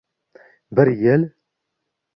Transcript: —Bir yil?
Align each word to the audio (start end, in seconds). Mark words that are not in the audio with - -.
—Bir 0.79 0.93
yil? 1.05 1.29